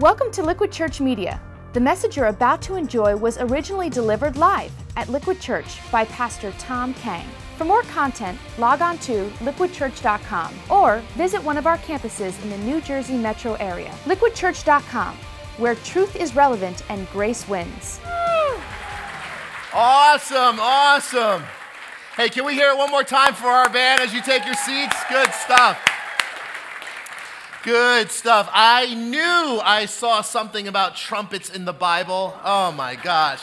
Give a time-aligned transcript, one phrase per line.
[0.00, 1.40] Welcome to Liquid Church Media.
[1.72, 6.52] The message you're about to enjoy was originally delivered live at Liquid Church by Pastor
[6.58, 7.24] Tom Kang.
[7.56, 12.58] For more content, log on to liquidchurch.com or visit one of our campuses in the
[12.58, 13.94] New Jersey metro area.
[14.06, 15.14] Liquidchurch.com,
[15.58, 18.00] where truth is relevant and grace wins.
[19.72, 21.44] Awesome, awesome.
[22.16, 24.54] Hey, can we hear it one more time for our band as you take your
[24.54, 24.96] seats?
[25.08, 25.93] Good stuff.
[27.64, 28.50] Good stuff.
[28.52, 32.38] I knew I saw something about trumpets in the Bible.
[32.44, 33.42] Oh my gosh.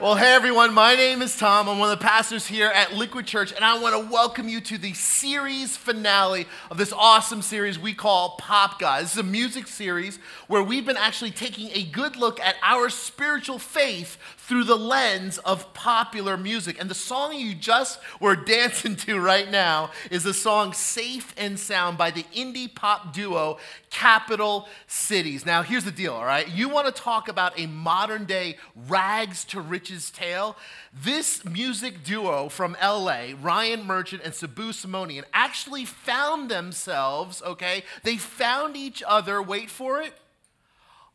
[0.00, 1.68] Well, hey everyone, my name is Tom.
[1.68, 4.62] I'm one of the pastors here at Liquid Church, and I want to welcome you
[4.62, 9.02] to the series finale of this awesome series we call Pop God.
[9.02, 12.88] This is a music series where we've been actually taking a good look at our
[12.88, 14.16] spiritual faith
[14.52, 16.78] through the lens of popular music.
[16.78, 21.58] And the song you just were dancing to right now is the song Safe and
[21.58, 23.56] Sound by the indie pop duo
[23.88, 25.46] Capital Cities.
[25.46, 26.46] Now, here's the deal, all right?
[26.46, 28.56] You want to talk about a modern day
[28.88, 30.58] rags to riches tale?
[30.92, 37.84] This music duo from LA, Ryan Merchant and Sebu Simonian, actually found themselves, okay?
[38.02, 40.12] They found each other, wait for it,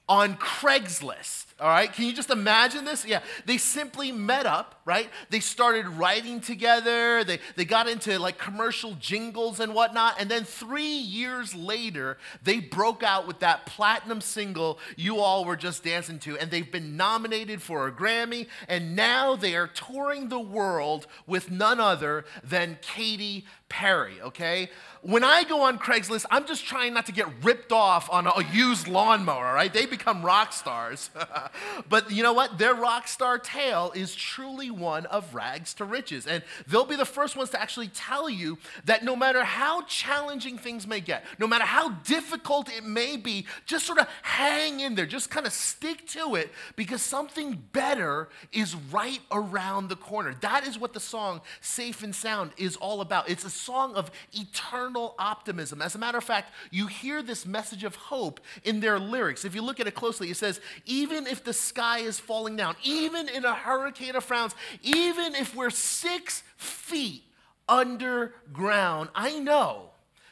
[0.08, 1.46] on Craigslist.
[1.60, 3.04] All right, can you just imagine this?
[3.04, 5.10] Yeah, they simply met up, right?
[5.32, 10.44] They started writing together, they, they got into like commercial jingles and whatnot, and then
[10.44, 16.20] three years later, they broke out with that platinum single you all were just dancing
[16.20, 21.08] to, and they've been nominated for a Grammy, and now they are touring the world
[21.26, 24.70] with none other than Katy Perry, okay?
[25.02, 28.44] When I go on Craigslist, I'm just trying not to get ripped off on a
[28.52, 29.72] used lawnmower, right?
[29.72, 31.10] They become rock stars.
[31.90, 32.58] but you know what?
[32.58, 36.28] Their rock star tale is truly one of rags to riches.
[36.28, 40.58] And they'll be the first ones to actually tell you that no matter how challenging
[40.58, 44.96] things may get, no matter how difficult it may be, just sort of hang in
[44.96, 50.34] there, just kind of stick to it because something better is right around the corner.
[50.42, 53.30] That is what the song Safe and Sound is all about.
[53.30, 55.82] It's a song of eternal optimism.
[55.82, 59.46] As a matter of fact, you hear this message of hope in their lyrics.
[59.46, 62.76] If you look at it closely, it says, Even if the sky is falling down,
[62.84, 67.24] even in a hurricane of frowns, even if we're six feet
[67.68, 69.90] underground, I know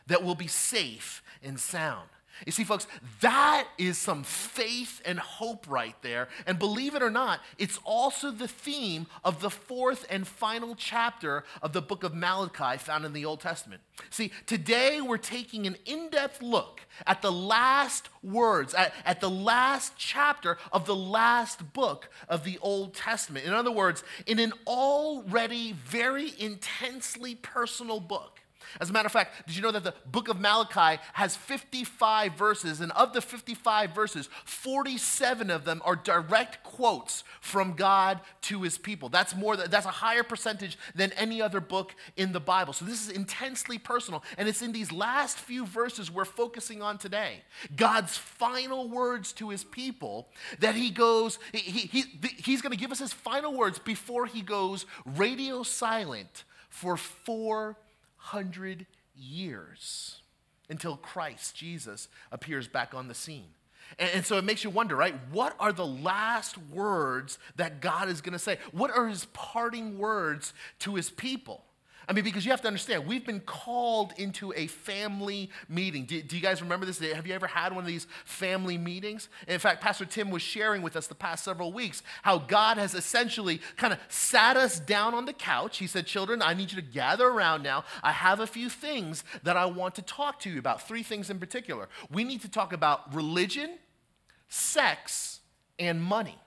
[0.08, 2.10] that we'll be safe and sound.
[2.46, 2.86] You see, folks,
[3.22, 6.28] that is some faith and hope right there.
[6.46, 11.46] And believe it or not, it's also the theme of the fourth and final chapter
[11.62, 13.82] of the book of Malachi found in the Old Testament.
[14.10, 19.30] See, today we're taking an in depth look at the last words, at, at the
[19.30, 23.46] last chapter of the last book of the Old Testament.
[23.46, 28.42] In other words, in an already very intensely personal book
[28.80, 32.34] as a matter of fact, did you know that the book of Malachi has 55
[32.34, 32.82] verses?
[32.82, 38.78] And of the 55 verses, 47 of them are direct quotes from God to his
[38.78, 39.10] people.
[39.10, 42.74] That's more that's a higher percentage than any other book in the Bible.
[42.74, 44.24] So this is intensely personal.
[44.38, 47.44] And it's in these last few verses we're focusing on today.
[47.76, 52.04] God's final words to his people that he goes, he, he, he
[52.38, 57.78] he's going to give us his final words before he goes radio silent for four
[58.32, 60.22] 100 years
[60.70, 63.50] until Christ, Jesus, appears back on the scene.
[64.00, 65.16] And, and, so it makes you wonder, right?
[65.32, 68.58] What are the last words that God is going to say?
[68.72, 71.64] What are his parting words to his people?
[72.08, 76.06] I mean, because you have to understand, we've been called into a family meeting.
[76.06, 77.00] Do, do, you guys remember this?
[77.00, 79.30] Have you ever had one of these family meetings?
[79.48, 82.94] in fact, Pastor Tim was sharing with us the past several weeks how God has
[82.94, 85.78] essentially kind of sat us down on the couch.
[85.78, 87.86] He said, Children, I need you to gather around now.
[88.04, 91.30] I have a few things that I want to talk to you about, three things
[91.30, 91.90] in particular.
[92.12, 93.78] We need to talk about religion,
[94.48, 95.40] sex,
[95.80, 96.38] and money.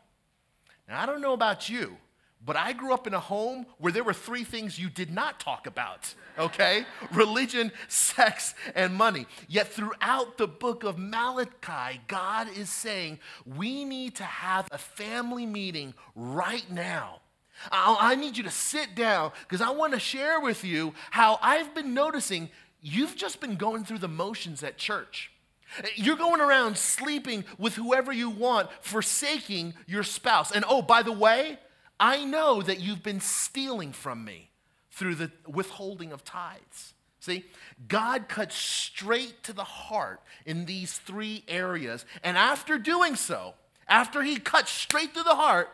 [0.89, 1.97] Now, I don't know about you.
[2.45, 5.41] But I grew up in a home where there were three things you did not
[5.41, 6.87] talk about, okay?
[7.13, 9.27] Religion, sex, and money.
[9.49, 15.47] Yet throughout the book of Malachi, God is saying we need to have a family
[15.47, 17.21] meeting right now.
[17.73, 21.75] I, need you to sit down because I want to share with you how I've
[21.75, 25.33] been noticing you've just been going through the motions at church.
[25.97, 30.51] You're going around sleeping with whoever you want, forsaking your spouse.
[30.51, 31.59] And oh, by the way,
[32.01, 34.51] I know that you've been stealing from me
[34.91, 36.95] through the withholding of tithes.
[37.21, 37.45] See,
[37.89, 42.05] God cuts straight to the heart in these three areas.
[42.23, 43.55] And after doing so,
[43.89, 45.69] after he cuts straight to the heart,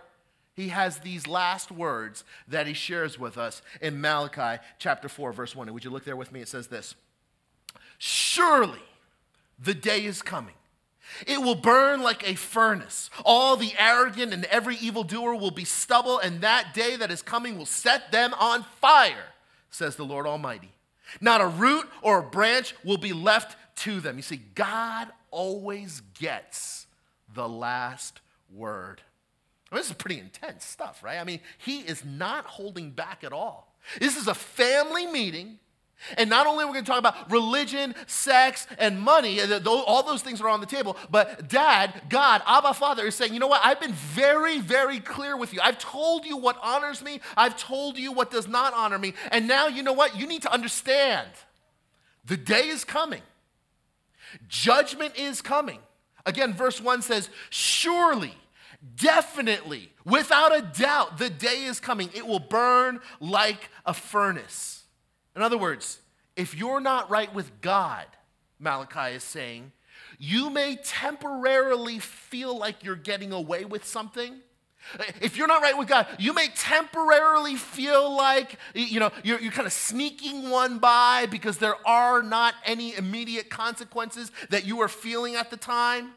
[0.55, 5.55] he has these last words that he shares with us in Malachi chapter 4, verse
[5.55, 5.69] 1.
[5.69, 6.41] And would you look there with me?
[6.41, 6.95] It says this
[7.99, 8.83] Surely
[9.59, 10.55] the day is coming
[11.27, 13.11] It will burn like a furnace.
[13.25, 17.57] All the arrogant and every evildoer will be stubble, and that day that is coming
[17.59, 19.33] will set them on fire,
[19.71, 20.73] says the Lord Almighty.
[21.21, 24.17] Not a root or a branch will be left to them.
[24.17, 26.87] You see, God always gets
[27.35, 28.21] the last
[28.53, 29.03] word.
[29.71, 31.19] I mean, this is pretty intense stuff, right?
[31.19, 33.75] I mean, he is not holding back at all.
[33.99, 35.59] This is a family meeting
[36.17, 40.23] and not only are we going to talk about religion, sex, and money, all those
[40.23, 43.61] things are on the table, but dad, God, Abba Father is saying, you know what?
[43.65, 45.61] I've been very, very clear with you.
[45.63, 49.15] I've told you what honors me, I've told you what does not honor me.
[49.31, 50.19] And now, you know what?
[50.19, 51.29] You need to understand
[52.25, 53.23] the day is coming,
[54.49, 55.81] judgment is coming.
[56.27, 58.35] Again, verse 1 says, Surely,
[58.97, 62.09] definitely, without a doubt, the day is coming.
[62.15, 64.84] It will burn like a furnace.
[65.37, 66.01] In other words,
[66.37, 68.07] if you're not right with God,
[68.59, 69.73] Malachi is saying,
[70.19, 74.41] you may temporarily feel like you're getting away with something.
[75.21, 79.53] If you're not right with God, you may temporarily feel like you know you're, you're
[79.53, 84.89] kind of sneaking one by because there are not any immediate consequences that you are
[84.89, 86.13] feeling at the time.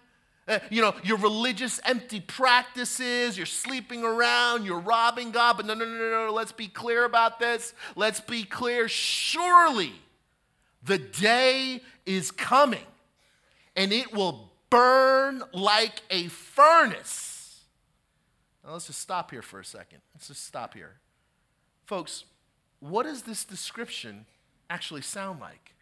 [0.48, 5.74] Uh, you know, your religious empty practices, you're sleeping around, you're robbing God, but no,
[5.74, 7.74] no, no, no, no, let's be clear about this.
[7.96, 8.88] Let's be clear.
[8.88, 9.94] Surely
[10.84, 12.86] the day is coming
[13.76, 17.64] and it will burn like a furnace.
[18.64, 20.00] Now let's just stop here for a second.
[20.16, 20.96] Let's just stop here.
[21.86, 22.24] Folks,
[22.80, 24.26] what does this description
[24.70, 25.74] actually sound like?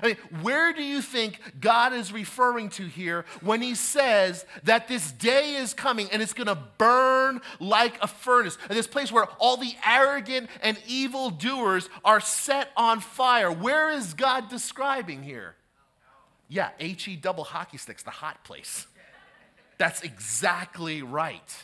[0.00, 4.88] I mean, where do you think God is referring to here when he says that
[4.88, 8.56] this day is coming and it's going to burn like a furnace?
[8.68, 13.52] And this place where all the arrogant and evil doers are set on fire.
[13.52, 15.56] Where is God describing here?
[16.48, 18.86] Yeah, HE double hockey sticks, the hot place.
[19.76, 21.56] That's exactly right.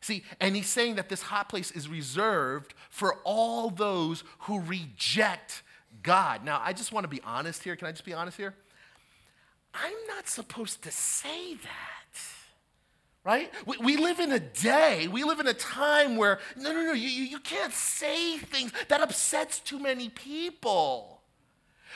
[0.00, 5.62] See, and he's saying that this hot place is reserved for all those who reject
[6.02, 6.44] God.
[6.44, 7.76] Now, I just want to be honest here.
[7.76, 8.54] Can I just be honest here?
[9.74, 12.18] I'm not supposed to say that.
[13.24, 13.52] Right?
[13.66, 16.92] We, we live in a day, we live in a time where, no, no, no,
[16.92, 21.20] you, you can't say things that upsets too many people.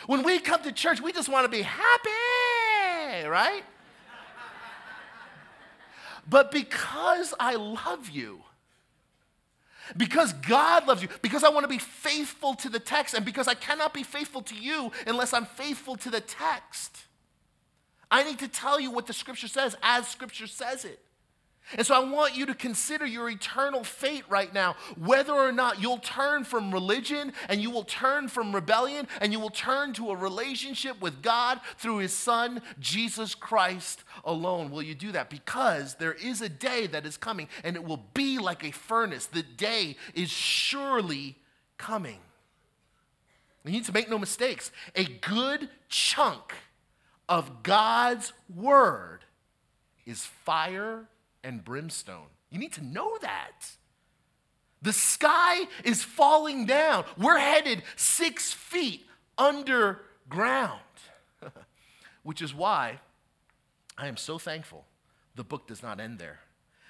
[0.06, 3.62] When we come to church, we just want to be happy, right?
[6.28, 8.42] but because I love you,
[9.96, 13.48] because God loves you, because I want to be faithful to the text, and because
[13.48, 17.04] I cannot be faithful to you unless I'm faithful to the text.
[18.10, 21.00] I need to tell you what the scripture says as scripture says it.
[21.74, 25.80] And so I want you to consider your eternal fate right now, whether or not
[25.80, 30.10] you'll turn from religion and you will turn from rebellion and you will turn to
[30.10, 34.70] a relationship with God through His Son, Jesus Christ alone.
[34.70, 35.28] Will you do that?
[35.28, 39.26] Because there is a day that is coming and it will be like a furnace.
[39.26, 41.36] The day is surely
[41.78, 42.20] coming.
[43.64, 44.70] You need to make no mistakes.
[44.94, 46.54] A good chunk
[47.28, 49.24] of God's word
[50.06, 51.08] is fire
[51.46, 52.26] and brimstone.
[52.50, 53.70] You need to know that.
[54.82, 57.04] The sky is falling down.
[57.16, 59.06] We're headed six feet
[59.38, 60.80] underground,
[62.24, 63.00] which is why
[63.96, 64.84] I am so thankful
[65.36, 66.40] the book does not end there.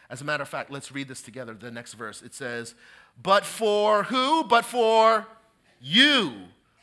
[0.08, 1.52] As a matter of fact, let's read this together.
[1.54, 2.74] The next verse it says,
[3.20, 4.44] But for who?
[4.44, 5.26] But for
[5.80, 6.32] you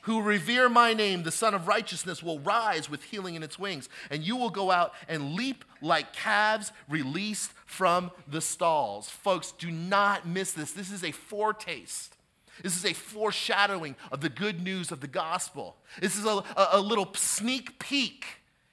[0.03, 3.87] who revere my name, the Sun of Righteousness will rise with healing in its wings,
[4.09, 9.09] and you will go out and leap like calves released from the stalls.
[9.09, 10.71] Folks, do not miss this.
[10.73, 12.17] This is a foretaste.
[12.61, 15.77] This is a foreshadowing of the good news of the gospel.
[15.99, 18.25] This is a, a, a little sneak peek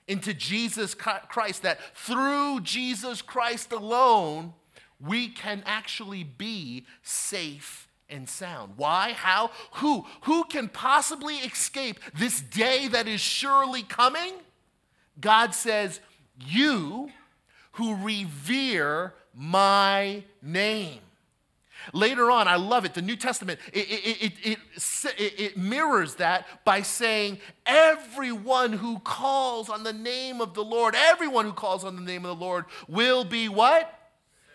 [0.09, 4.55] into Jesus Christ that through Jesus Christ alone,
[5.01, 8.75] we can actually be safe and sound.
[8.77, 9.13] Why?
[9.13, 9.51] How?
[9.75, 10.07] Who?
[10.23, 14.35] Who can possibly escape this day that is surely coming?
[15.21, 16.01] God says,
[16.47, 17.11] You
[17.73, 21.01] who revere my name.
[21.93, 24.59] Later on, I love it, the New Testament, it, it, it,
[25.19, 31.47] it, mirrors that by saying, everyone who calls on the name of the Lord, everyone
[31.47, 33.93] who calls on the name of the Lord will be what?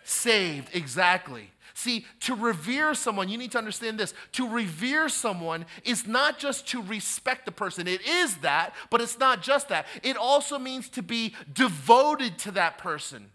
[0.03, 1.49] Saved, exactly.
[1.77, 4.13] See, to revere someone, you need to understand this.
[4.31, 9.19] To revere someone is not just to respect the person, it is that, but it's
[9.19, 9.85] not just that.
[10.01, 13.29] It also means to be devoted to that person.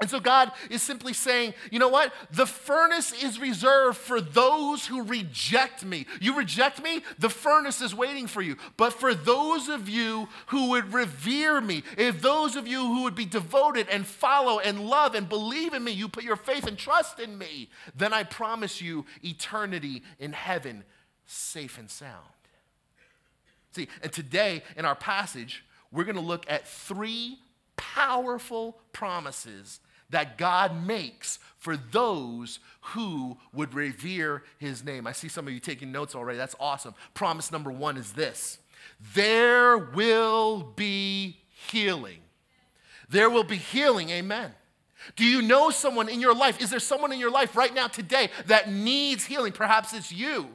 [0.00, 2.12] And so God is simply saying, you know what?
[2.30, 6.06] The furnace is reserved for those who reject me.
[6.20, 8.56] You reject me, the furnace is waiting for you.
[8.76, 13.16] But for those of you who would revere me, if those of you who would
[13.16, 16.78] be devoted and follow and love and believe in me, you put your faith and
[16.78, 20.84] trust in me, then I promise you eternity in heaven,
[21.26, 22.24] safe and sound.
[23.72, 27.38] See, and today in our passage, we're going to look at three
[27.76, 35.06] powerful promises that God makes for those who would revere his name.
[35.06, 36.38] I see some of you taking notes already.
[36.38, 36.94] That's awesome.
[37.14, 38.58] Promise number one is this
[39.14, 41.38] there will be
[41.70, 42.18] healing.
[43.08, 44.10] There will be healing.
[44.10, 44.52] Amen.
[45.16, 46.60] Do you know someone in your life?
[46.60, 49.52] Is there someone in your life right now today that needs healing?
[49.52, 50.48] Perhaps it's you.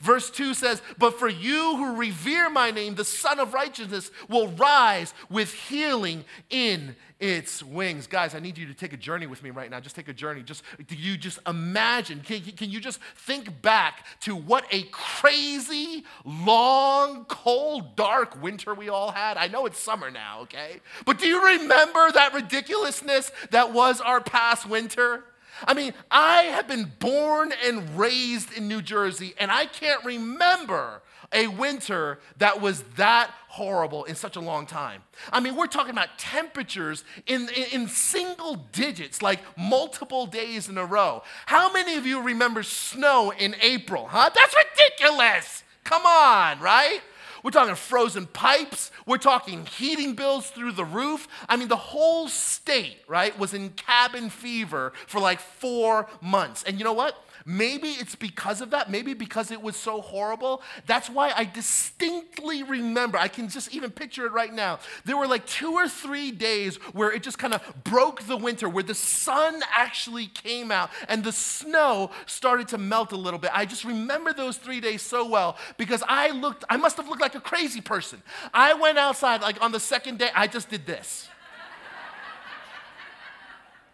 [0.00, 4.48] Verse 2 says, But for you who revere my name, the Sun of Righteousness will
[4.48, 8.06] rise with healing in its wings.
[8.06, 9.80] Guys, I need you to take a journey with me right now.
[9.80, 10.42] Just take a journey.
[10.42, 12.20] Just do you just imagine.
[12.20, 18.88] Can, can you just think back to what a crazy, long, cold, dark winter we
[18.88, 19.38] all had?
[19.38, 20.80] I know it's summer now, okay?
[21.06, 25.24] But do you remember that ridiculousness that was our past winter?
[25.64, 31.02] I mean, I have been born and raised in New Jersey, and I can't remember
[31.32, 35.02] a winter that was that horrible in such a long time.
[35.32, 40.78] I mean, we're talking about temperatures in, in, in, single digits, like multiple days in
[40.78, 41.22] a row.
[41.46, 44.30] How many of you remember snow in April, huh?
[44.34, 45.64] That's ridiculous.
[45.84, 47.00] Come on, right?
[47.46, 48.90] We're talking frozen pipes.
[49.06, 51.28] We're talking heating bills through the roof.
[51.48, 56.64] I mean, the whole state, right, was in cabin fever for like four months.
[56.64, 57.24] And you know what?
[57.48, 58.90] Maybe it's because of that.
[58.90, 60.62] Maybe because it was so horrible.
[60.86, 64.80] That's why I distinctly remember, I can just even picture it right now.
[65.04, 68.68] There were like two or three days where it just kind of broke the winter,
[68.68, 73.52] where the sun actually came out and the snow started to melt a little bit.
[73.54, 77.22] I just remember those three days so well because I looked, I must have looked
[77.22, 78.22] like a crazy person.
[78.52, 81.28] I went outside, like on the second day, I just did this.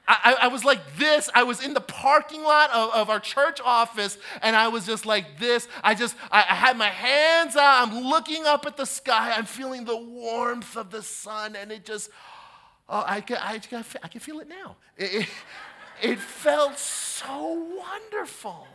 [0.06, 1.30] I, I, was like this.
[1.32, 5.06] I was in the parking lot of, of, our church office, and I was just
[5.06, 5.68] like this.
[5.82, 7.86] I just, I, I had my hands out.
[7.86, 9.32] I'm looking up at the sky.
[9.36, 12.10] I'm feeling the warmth of the sun, and it just,
[12.88, 13.60] oh, I can, I,
[14.02, 14.76] I can feel it now.
[14.96, 15.28] It, it,
[16.02, 18.66] it felt so wonderful.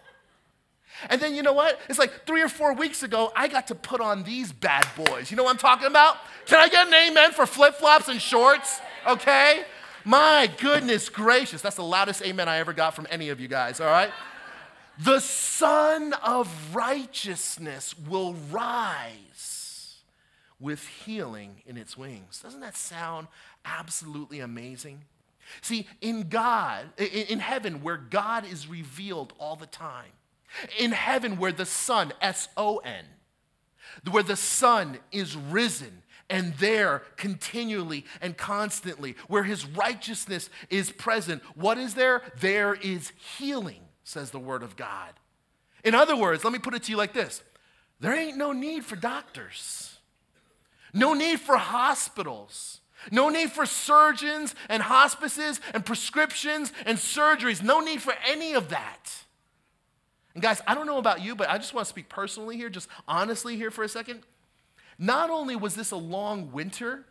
[1.10, 1.80] And then you know what?
[1.90, 5.30] It's like three or four weeks ago, I got to put on these bad boys.
[5.30, 6.18] You know what I'm talking about?
[6.46, 8.80] Can I get an amen for flip flops and shorts?
[9.08, 9.64] Okay?
[10.08, 11.62] My goodness gracious.
[11.62, 14.10] That's the loudest amen I ever got from any of you guys, all right?
[15.00, 19.98] the Sun of Righteousness will rise
[20.62, 22.40] with healing in its wings.
[22.42, 23.28] Doesn't that sound
[23.66, 25.02] absolutely amazing?
[25.62, 30.12] See, in God, in heaven, where God is revealed all the time,
[30.80, 33.06] in heaven, where the Son, S O N,
[34.10, 41.42] where the Son is risen and there continually and constantly, where his righteousness is present.
[41.56, 42.22] What is there?
[42.40, 45.14] There is healing, says the word of God.
[45.84, 47.42] In other words, let me put it to you like this
[48.00, 49.98] there ain't no need for doctors,
[50.94, 52.82] no need for hospitals.
[53.12, 57.62] No need for surgeons and hospices and prescriptions and surgeries.
[57.62, 59.24] No need for any of that.
[60.34, 62.70] And guys, I don't know about you, but I just want to speak personally here,
[62.70, 64.22] just honestly here for a second.
[65.00, 67.06] Not only was this a long winter,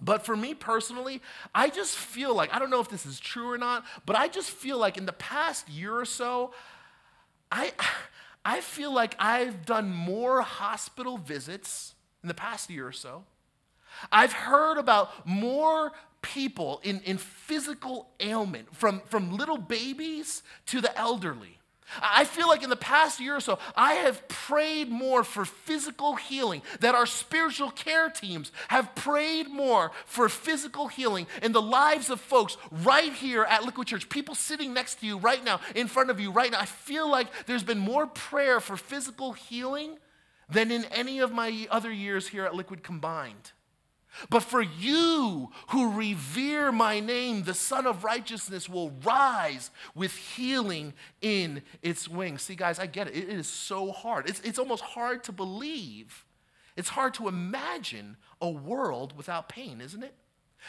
[0.00, 1.22] but for me personally,
[1.54, 4.28] I just feel like, I don't know if this is true or not, but I
[4.28, 6.52] just feel like in the past year or so,
[7.50, 7.72] I,
[8.44, 13.24] I feel like I've done more hospital visits in the past year or so.
[14.12, 20.96] I've heard about more people in, in physical ailment, from, from little babies to the
[20.98, 21.55] elderly.
[22.02, 26.16] I feel like in the past year or so, I have prayed more for physical
[26.16, 32.10] healing, that our spiritual care teams have prayed more for physical healing in the lives
[32.10, 35.86] of folks right here at Liquid Church, people sitting next to you right now, in
[35.88, 36.60] front of you right now.
[36.60, 39.98] I feel like there's been more prayer for physical healing
[40.48, 43.52] than in any of my other years here at Liquid combined.
[44.30, 50.94] But for you who revere my name, the Sun of Righteousness will rise with healing
[51.20, 52.42] in its wings.
[52.42, 53.16] See, guys, I get it.
[53.16, 54.28] It is so hard.
[54.28, 56.24] It's, it's almost hard to believe.
[56.76, 60.14] It's hard to imagine a world without pain, isn't it?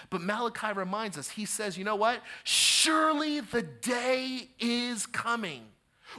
[0.09, 2.21] But Malachi reminds us, he says, you know what?
[2.43, 5.63] Surely the day is coming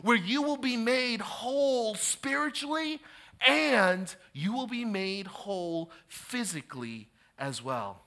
[0.02, 3.00] where you will be made whole spiritually
[3.47, 7.08] and you will be made whole physically
[7.38, 8.02] as well.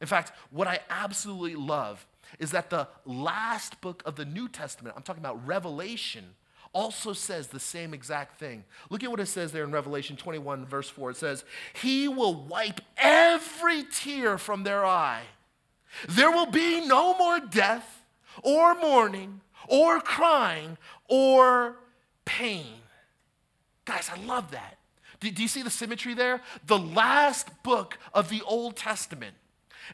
[0.00, 2.06] In fact, what I absolutely love
[2.38, 6.34] is that the last book of the New Testament, I'm talking about Revelation,
[6.72, 8.64] also says the same exact thing.
[8.88, 11.10] Look at what it says there in Revelation 21, verse 4.
[11.10, 11.44] It says,
[11.74, 15.22] He will wipe every tear from their eye.
[16.08, 18.04] There will be no more death,
[18.42, 21.76] or mourning, or crying, or
[22.24, 22.74] pain.
[23.84, 24.78] Guys, I love that.
[25.20, 26.40] Do, do, you see the symmetry there?
[26.66, 29.34] The last book of the Old Testament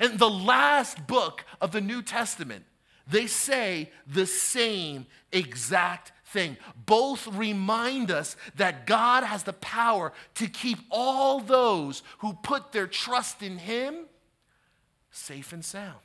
[0.01, 2.65] and the last book of the New Testament,
[3.09, 6.57] they say the same exact thing.
[6.87, 12.87] Both remind us that God has the power to keep all those who put their
[12.87, 14.07] trust in Him
[15.11, 16.01] safe and sound.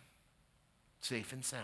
[1.01, 1.63] Safe and sound.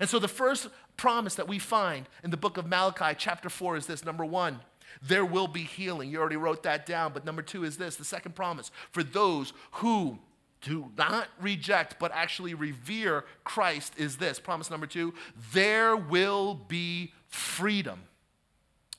[0.00, 3.76] And so the first promise that we find in the book of Malachi, chapter 4,
[3.76, 4.60] is this number one,
[5.00, 6.10] there will be healing.
[6.10, 7.12] You already wrote that down.
[7.12, 10.18] But number two is this the second promise for those who
[10.60, 14.38] do not reject but actually revere Christ is this.
[14.38, 15.14] Promise number two
[15.52, 18.00] there will be freedom.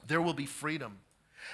[0.07, 0.99] There will be freedom.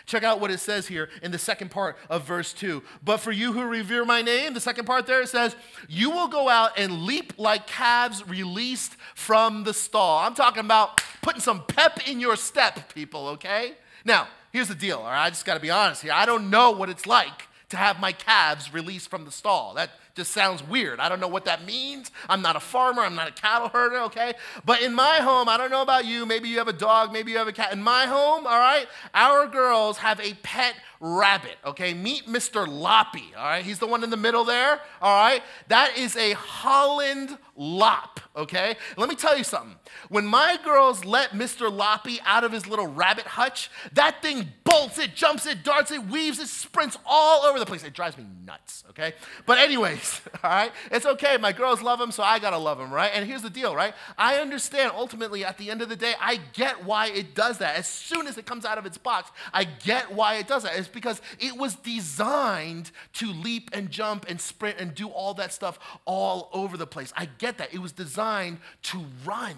[0.06, 2.84] Check out what it says here in the second part of verse 2.
[3.04, 5.56] But for you who revere my name, the second part there, it says,
[5.88, 10.20] You will go out and leap like calves released from the stall.
[10.20, 13.74] I'm talking about putting some pep in your step, people, okay?
[14.10, 15.28] Now, here's the deal, all right?
[15.28, 16.14] I just got to be honest here.
[16.14, 19.76] I don't know what it's like to have my calves released from the stall.
[19.76, 21.00] That just sounds weird.
[21.00, 22.10] I don't know what that means.
[22.28, 24.34] I'm not a farmer, I'm not a cattle herder, okay?
[24.66, 27.32] But in my home, I don't know about you, maybe you have a dog, maybe
[27.32, 27.72] you have a cat.
[27.72, 31.94] In my home, all right, our girls have a pet rabbit, okay?
[31.94, 32.68] Meet Mr.
[32.68, 33.64] Loppy, all right?
[33.64, 35.42] He's the one in the middle there, all right?
[35.70, 38.76] That is a Holland Lop, okay?
[38.98, 39.76] Let me tell you something.
[40.10, 41.72] When my girls let Mr.
[41.72, 46.06] Loppy out of his little rabbit hutch, that thing bolts, it jumps, it darts, it
[46.08, 47.84] weaves, it sprints all over the place.
[47.84, 49.14] It drives me nuts, okay?
[49.46, 50.72] But, anyways, all right?
[50.92, 51.38] It's okay.
[51.38, 53.12] My girls love him, so I gotta love him, right?
[53.14, 53.94] And here's the deal, right?
[54.18, 57.76] I understand ultimately at the end of the day, I get why it does that.
[57.78, 60.78] As soon as it comes out of its box, I get why it does that.
[60.78, 65.54] It's because it was designed to leap and jump and sprint and do all that
[65.54, 67.14] stuff all over the place.
[67.16, 67.74] I get that.
[67.74, 69.56] It was designed to run.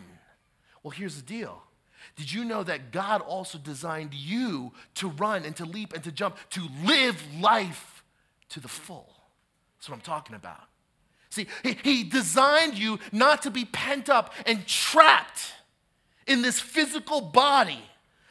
[0.83, 1.63] Well, here's the deal.
[2.15, 6.11] Did you know that God also designed you to run and to leap and to
[6.11, 8.03] jump, to live life
[8.49, 9.09] to the full?
[9.77, 10.61] That's what I'm talking about.
[11.29, 15.53] See, he, he designed you not to be pent up and trapped
[16.27, 17.81] in this physical body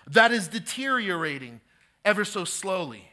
[0.08, 1.60] that is deteriorating
[2.04, 3.10] ever so slowly.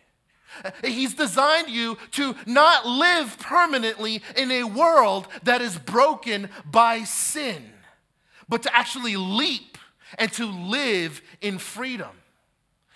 [0.83, 7.63] He's designed you to not live permanently in a world that is broken by sin,
[8.47, 9.77] but to actually leap
[10.17, 12.09] and to live in freedom.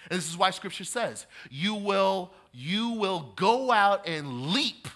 [0.10, 4.88] And this is why scripture says, you will, you will go out and leap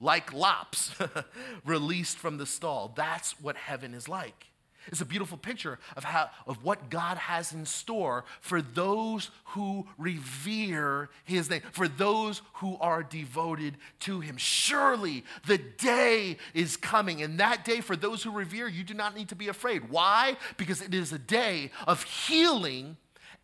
[0.00, 0.92] like lops
[1.64, 2.92] released from the stall.
[2.96, 4.46] That's what heaven is like.
[4.88, 9.86] It's a beautiful picture of, how, of what God has in store for those who
[9.98, 14.36] revere his name, for those who are devoted to him.
[14.36, 19.16] Surely the day is coming, and that day, for those who revere, you do not
[19.16, 19.90] need to be afraid.
[19.90, 20.36] Why?
[20.56, 22.96] Because it is a day of healing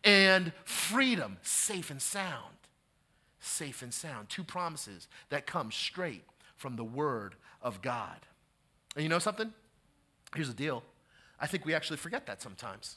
[0.03, 2.53] and freedom, safe and sound.
[3.39, 4.29] Safe and sound.
[4.29, 6.23] Two promises that come straight
[6.55, 8.17] from the Word of God.
[8.95, 9.51] And you know something?
[10.33, 10.83] Here's the deal
[11.43, 12.95] I think we actually forget that sometimes.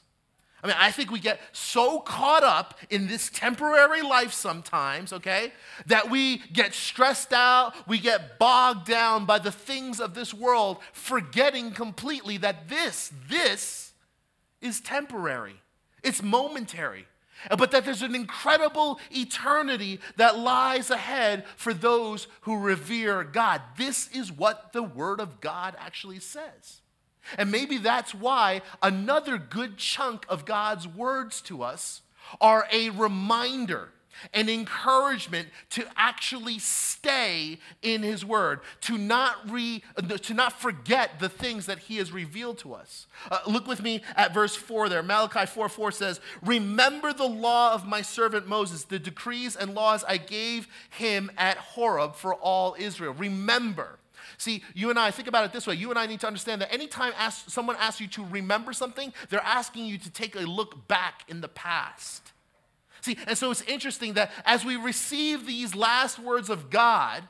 [0.63, 5.51] I mean, I think we get so caught up in this temporary life sometimes, okay,
[5.87, 10.77] that we get stressed out, we get bogged down by the things of this world,
[10.93, 13.91] forgetting completely that this, this
[14.61, 15.59] is temporary.
[16.01, 17.05] It's momentary.
[17.57, 23.61] But that there's an incredible eternity that lies ahead for those who revere God.
[23.77, 26.81] This is what the Word of God actually says.
[27.37, 32.01] And maybe that's why another good chunk of God's words to us
[32.41, 33.89] are a reminder,
[34.33, 39.83] an encouragement to actually stay in His Word, to not, re,
[40.21, 43.07] to not forget the things that He has revealed to us.
[43.29, 45.03] Uh, look with me at verse 4 there.
[45.03, 50.03] Malachi 4 4 says, Remember the law of my servant Moses, the decrees and laws
[50.07, 53.13] I gave him at Horeb for all Israel.
[53.13, 53.99] Remember.
[54.37, 55.75] See, you and I, think about it this way.
[55.75, 59.11] You and I need to understand that anytime ask, someone asks you to remember something,
[59.29, 62.31] they're asking you to take a look back in the past.
[63.01, 67.23] See, and so it's interesting that as we receive these last words of God,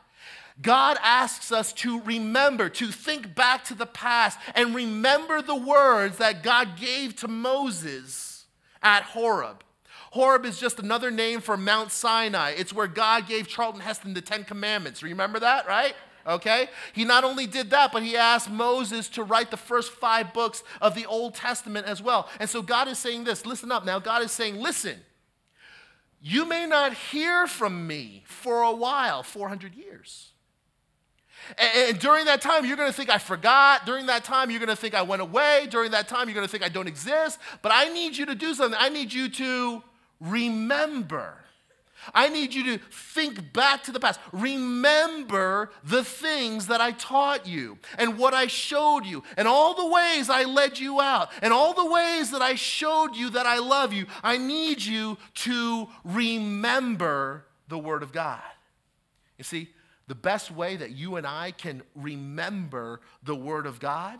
[0.62, 6.17] God asks us to remember, to think back to the past and remember the words
[6.17, 8.46] that God gave to Moses
[8.82, 9.63] at Horeb.
[10.12, 12.52] Horeb is just another name for Mount Sinai.
[12.52, 15.04] It's where God gave Charlton Heston the Ten Commandments.
[15.04, 15.93] Remember that, right?
[16.28, 16.70] Okay?
[16.94, 20.63] He not only did that, but he asked Moses to write the first five books
[20.82, 22.30] of the Old Testament as well.
[22.40, 24.00] And so God is saying this listen up now.
[24.00, 25.00] God is saying, listen,
[26.22, 30.32] you may not hear from me for a while, 400 years.
[31.58, 33.86] And, during that time, you're going to think I forgot.
[33.86, 35.68] During that time, you're going to think I went away.
[35.70, 37.40] During that time, you're going to think I don't exist.
[37.62, 38.78] But I need you to do something.
[38.80, 39.84] I need you to
[40.20, 41.36] remember.
[42.13, 44.20] I need you to think back to the past.
[44.32, 49.88] Remember the things that I taught you and what I showed you and all the
[49.88, 53.60] ways I led you out and all the ways that I showed you that I
[53.60, 54.06] love you.
[54.24, 58.41] I need you to remember the Word of God.
[59.38, 59.70] You see,
[60.08, 64.20] the best way that you and I can remember the Word of God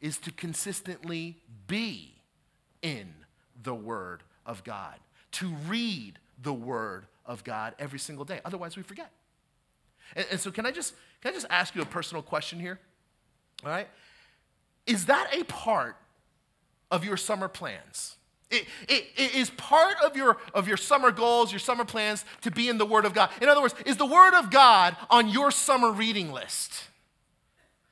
[0.00, 2.16] is to consistently be
[2.82, 3.14] in
[3.62, 4.96] the Word of God,
[5.32, 8.40] to read the Word of God every single day.
[8.44, 9.10] Otherwise, we forget.
[10.16, 12.78] And, and so, can I just can I just ask you a personal question here?
[13.64, 13.88] All right,
[14.86, 15.96] is that a part
[16.90, 18.16] of your summer plans?
[18.52, 22.50] It, it, it is part of your, of your summer goals, your summer plans to
[22.50, 23.30] be in the Word of God.
[23.40, 26.84] In other words, is the Word of God on your summer reading list?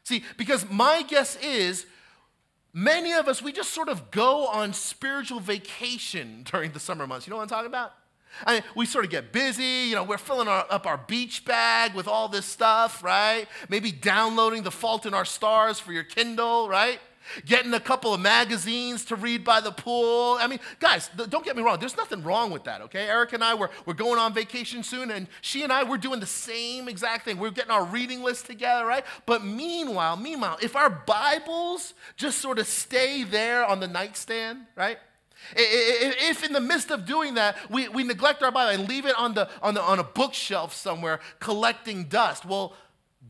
[0.05, 1.87] See, because my guess is
[2.75, 7.27] many of us, we just sort of go on spiritual vacation during the summer months.
[7.27, 7.95] You know what I'm talking about?
[8.47, 11.45] I mean, we sort of get busy, you know, we're filling our, up our beach
[11.45, 13.47] bag with all this stuff, right?
[13.69, 17.01] Maybe downloading The Fault in Our Stars for your Kindle, right?
[17.45, 20.37] getting a couple of magazines to read by the pool.
[20.41, 21.79] I mean, guys, don't get me wrong.
[21.79, 23.09] There's nothing wrong with that, okay?
[23.09, 26.21] Eric and I, we're, we're going on vacation soon, and she and I, we're doing
[26.21, 27.39] the same exact thing.
[27.39, 29.05] We're getting our reading list together, right?
[29.27, 34.99] But meanwhile, meanwhile, if our Bibles just sort of stay there on the nightstand, right?
[35.57, 39.17] If in the midst of doing that, we, we neglect our Bible and leave it
[39.19, 42.75] on, the, on, the, on a bookshelf somewhere collecting dust, well,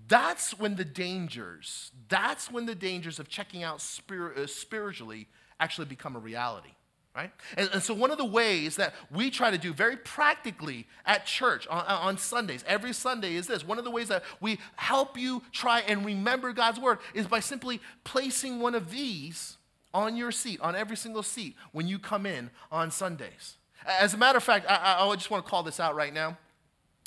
[0.08, 5.86] that's when the dangers, that's when the dangers of checking out spir- uh, spiritually actually
[5.86, 6.70] become a reality.
[7.14, 7.32] Right?
[7.56, 11.26] And, and, so, one of the ways that we try to do very practically at
[11.26, 13.66] church on, on, Sundays, every Sunday, is this.
[13.66, 17.40] One of the ways that we help you try and remember God's word is by
[17.40, 19.56] simply placing one of these
[19.92, 23.56] on your seat, on every single seat when you come in on Sundays.
[23.86, 26.36] As a matter of fact, I, I just want to call this out right now.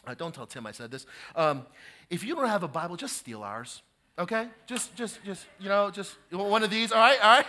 [0.06, 1.06] Uh, don't tell Tim I said this.
[1.36, 1.66] Um,
[2.10, 3.82] if you don't have a Bible, just steal ours.
[4.20, 4.48] Okay?
[4.68, 6.92] Just, just, just, you know, just one of these.
[6.92, 7.46] All right, all right?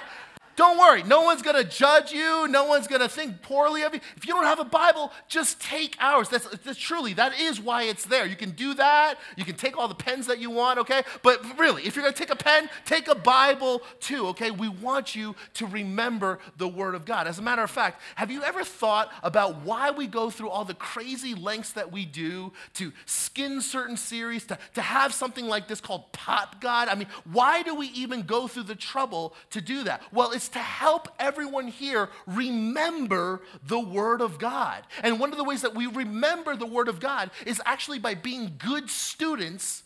[0.57, 4.01] Don't worry, no one's gonna judge you, no one's gonna think poorly of you.
[4.17, 6.29] If you don't have a Bible, just take ours.
[6.29, 8.25] That's, that's, truly, that is why it's there.
[8.25, 11.03] You can do that, you can take all the pens that you want, okay?
[11.23, 14.51] But really, if you're gonna take a pen, take a Bible too, okay?
[14.53, 17.27] We want you to remember the Word of God.
[17.27, 20.65] As a matter of fact, have you ever thought about why we go through all
[20.65, 25.67] the crazy lengths that we do to skin certain series, to, to have something like
[25.67, 26.89] this called Pop God?
[26.89, 30.03] I mean, why do we even go through the trouble to do that?
[30.13, 34.85] Well, it's to help everyone here remember the Word of God.
[35.03, 38.15] And one of the ways that we remember the Word of God is actually by
[38.15, 39.83] being good students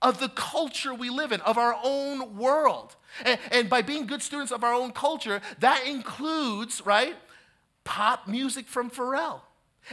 [0.00, 2.96] of the culture we live in, of our own world.
[3.24, 7.14] And, and by being good students of our own culture, that includes, right,
[7.84, 9.40] pop music from Pharrell.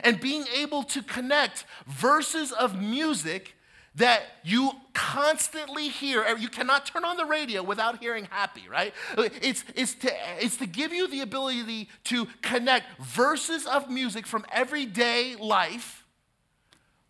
[0.04, 3.56] And being able to connect verses of music
[3.96, 6.26] that you constantly hear.
[6.38, 8.94] You cannot turn on the radio without hearing happy, right?
[9.18, 14.46] It's, it's, to, it's to give you the ability to connect verses of music from
[14.52, 16.06] everyday life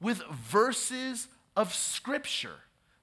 [0.02, 2.56] with verses of scripture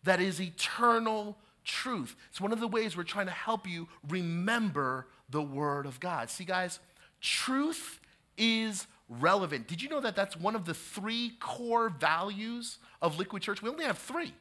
[0.04, 2.16] that is eternal truth.
[2.30, 6.30] It's one of the ways we're trying to help you remember the Word of God.
[6.30, 6.78] See, guys,
[7.20, 8.00] truth
[8.38, 9.68] is relevant.
[9.68, 13.62] Did you know that that's one of the three core values of Liquid Church?
[13.62, 14.34] We only have three,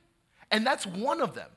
[0.51, 1.49] and that's one of them.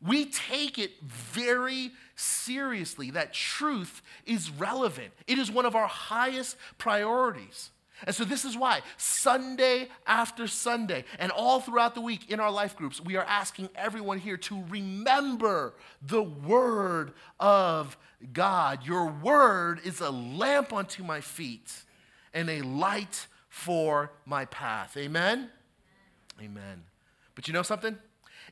[0.00, 5.12] We take it very seriously that truth is relevant.
[5.26, 7.70] It is one of our highest priorities.
[8.04, 12.50] And so, this is why Sunday after Sunday and all throughout the week in our
[12.50, 17.96] life groups, we are asking everyone here to remember the Word of
[18.34, 18.84] God.
[18.84, 21.72] Your Word is a lamp unto my feet
[22.36, 24.96] and a light for my path.
[24.96, 25.48] Amen?
[26.40, 26.84] Amen.
[27.34, 27.96] But you know something?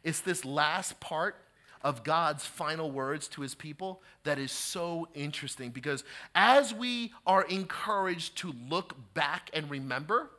[0.02, 1.36] It's this last part
[1.82, 6.02] of God's final words to his people that is so interesting because
[6.34, 10.30] as we are encouraged to look back and remember,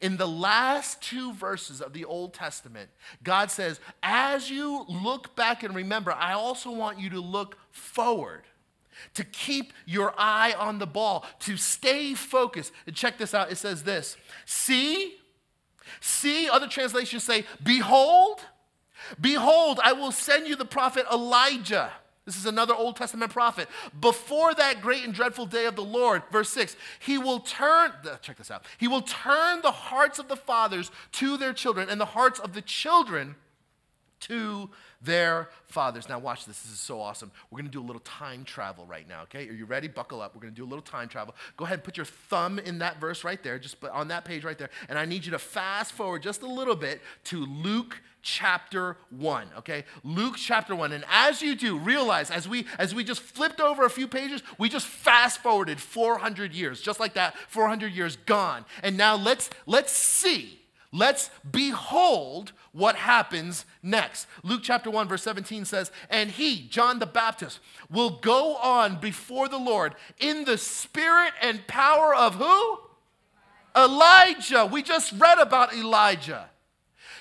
[0.00, 2.90] in the last two verses of the Old Testament,
[3.24, 8.44] God says, As you look back and remember, I also want you to look forward
[9.14, 12.72] to keep your eye on the ball, to stay focused.
[12.86, 15.16] And check this out it says this See,
[16.00, 18.40] see, other translations say, Behold,
[19.20, 21.92] Behold, I will send you the prophet Elijah.
[22.24, 23.68] This is another Old Testament prophet.
[24.00, 28.38] Before that great and dreadful day of the Lord, verse 6, he will turn, check
[28.38, 32.06] this out, he will turn the hearts of the fathers to their children and the
[32.06, 33.36] hearts of the children
[34.20, 34.70] to
[35.04, 36.08] their fathers.
[36.08, 36.60] Now, watch this.
[36.62, 37.30] This is so awesome.
[37.50, 39.48] We're going to do a little time travel right now, okay?
[39.48, 39.88] Are you ready?
[39.88, 40.34] Buckle up.
[40.34, 41.34] We're going to do a little time travel.
[41.56, 44.44] Go ahead and put your thumb in that verse right there, just on that page
[44.44, 44.70] right there.
[44.88, 49.48] And I need you to fast forward just a little bit to Luke chapter 1
[49.58, 53.60] okay luke chapter 1 and as you do realize as we as we just flipped
[53.60, 58.16] over a few pages we just fast forwarded 400 years just like that 400 years
[58.16, 60.63] gone and now let's let's see
[60.94, 64.28] Let's behold what happens next.
[64.44, 67.58] Luke chapter 1, verse 17 says, And he, John the Baptist,
[67.90, 72.78] will go on before the Lord in the spirit and power of who?
[73.76, 74.66] Elijah.
[74.66, 76.48] We just read about Elijah.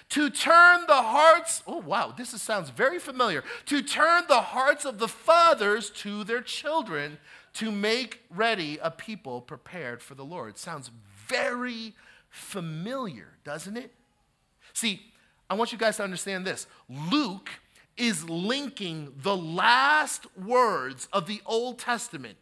[0.09, 3.43] To turn the hearts, oh wow, this is, sounds very familiar.
[3.65, 7.17] To turn the hearts of the fathers to their children
[7.53, 10.59] to make ready a people prepared for the Lord.
[10.59, 10.91] Sounds
[11.27, 11.95] very
[12.34, 13.93] familiar, doesn't it?
[14.74, 15.02] See,
[15.50, 16.65] I want you guys to understand this.
[16.89, 17.52] Luke
[17.96, 22.38] is linking the last words of the Old Testament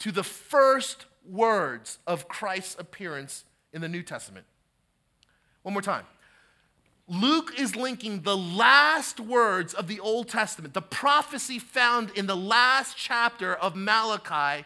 [0.00, 4.46] to the first words of Christ's appearance in the New Testament.
[5.62, 6.04] One more time.
[7.06, 12.36] Luke is linking the last words of the Old Testament, the prophecy found in the
[12.36, 14.64] last chapter of Malachi,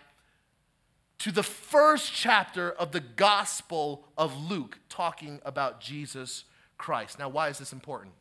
[1.19, 6.45] to the first chapter of the Gospel of Luke, talking about Jesus
[6.77, 7.19] Christ.
[7.19, 8.15] Now, why is this important?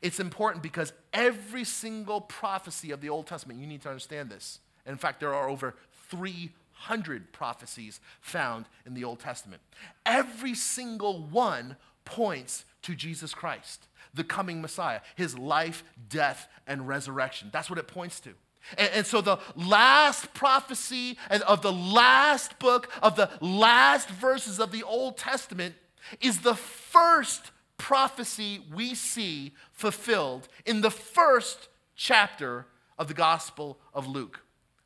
[0.00, 4.60] It's important because every single prophecy of the Old Testament, you need to understand this.
[4.86, 5.74] In fact, there are over
[6.08, 9.62] 300 prophecies found in the Old Testament.
[10.06, 17.50] Every single one points to Jesus Christ, the coming Messiah, his life, death, and resurrection.
[17.52, 18.30] That's what it points to.
[18.76, 24.70] And, and, so the last prophecy of the last book of the last verses of
[24.70, 25.74] the Old Testament
[26.20, 32.66] is the first prophecy we see fulfilled in the first chapter
[32.98, 34.40] of the Gospel of Luke.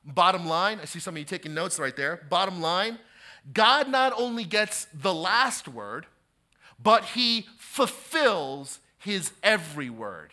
[0.05, 2.21] Bottom line, I see some of you taking notes right there.
[2.29, 2.99] Bottom line,
[3.53, 6.07] God not only gets the last word,
[6.83, 10.33] but he fulfills his every word.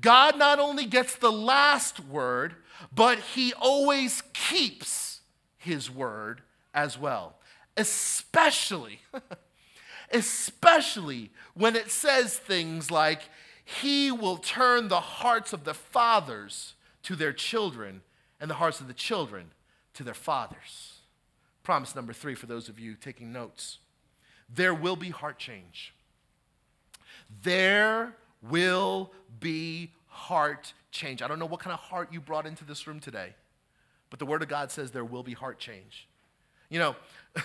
[0.00, 2.54] God not only gets the last word,
[2.94, 5.20] but he always keeps
[5.56, 6.42] his word
[6.74, 7.36] as well.
[7.76, 9.00] Especially,
[10.10, 13.22] especially when it says things like,
[13.64, 18.02] he will turn the hearts of the fathers to their children
[18.40, 19.52] and the hearts of the children
[19.94, 21.00] to their fathers.
[21.62, 23.78] Promise number three for those of you taking notes
[24.54, 25.94] there will be heart change.
[27.42, 28.14] There
[28.48, 31.22] will be heart change.
[31.22, 33.34] I don't know what kind of heart you brought into this room today,
[34.10, 36.06] but the Word of God says there will be heart change.
[36.68, 36.96] You know,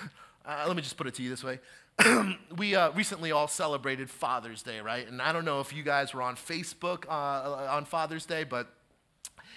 [0.46, 1.60] uh, let me just put it to you this way.
[2.58, 5.08] we uh, recently all celebrated Father's Day, right?
[5.08, 8.72] And I don't know if you guys were on Facebook uh, on Father's Day, but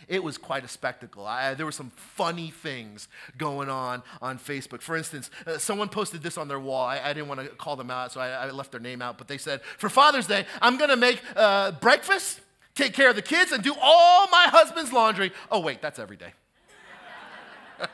[0.08, 1.26] it was quite a spectacle.
[1.26, 3.08] I, there were some funny things
[3.38, 4.82] going on on Facebook.
[4.82, 6.86] For instance, uh, someone posted this on their wall.
[6.86, 9.18] I, I didn't want to call them out, so I, I, left their name out.
[9.18, 12.40] But they said, For Father's Day, I'm going to make uh, breakfast,
[12.74, 15.32] take care of the kids, and do all my husband's laundry.
[15.50, 16.32] Oh, wait, that's every day.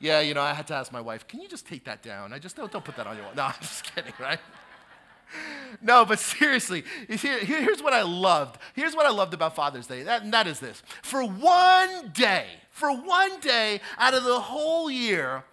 [0.00, 2.32] yeah, you know, I had to ask my wife, Can you just take that down?
[2.32, 3.34] I just don't, don't put that on your wall.
[3.36, 4.40] No, I'm just kidding, right?
[5.82, 8.58] no, but seriously, here, here's what I loved.
[8.74, 10.82] Here's what I loved about Father's Day, that, and that is this.
[11.02, 15.44] For one day, for one day out of the whole year,